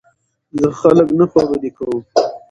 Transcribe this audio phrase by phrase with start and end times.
[0.59, 1.99] زه خلک نه خوابدي کوم.